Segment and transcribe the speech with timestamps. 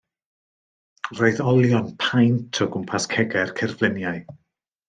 [1.19, 4.23] Roedd olion paent o gwmpas cegau'r cerfluniau.